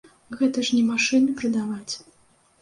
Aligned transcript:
Гэта 0.37 0.63
ж 0.69 0.73
не 0.75 0.79
машыны 0.87 1.35
прадаваць! 1.43 1.93